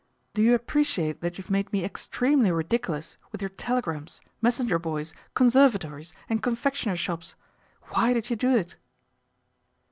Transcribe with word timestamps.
"Do 0.33 0.41
you 0.41 0.55
appreciate 0.55 1.21
that 1.21 1.37
you've 1.37 1.51
made 1.51 1.71
me 1.71 1.85
extremely 1.85 2.51
ridiculous 2.51 3.17
with 3.31 3.39
your 3.39 3.49
telegrams, 3.49 4.19
mes 4.41 4.59
senger 4.59 4.81
boys, 4.81 5.13
conservatories, 5.35 6.11
and 6.27 6.41
confectioner's 6.41 6.99
shops? 6.99 7.35
Why 7.89 8.11
did 8.11 8.31
you 8.31 8.35
do 8.35 8.49
it 8.49 8.77